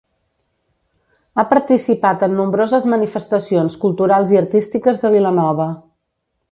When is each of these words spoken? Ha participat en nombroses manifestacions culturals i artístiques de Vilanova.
Ha 1.35 1.43
participat 1.51 2.25
en 2.29 2.33
nombroses 2.39 2.89
manifestacions 2.95 3.79
culturals 3.87 4.35
i 4.37 4.43
artístiques 4.45 5.03
de 5.05 5.17
Vilanova. 5.19 5.71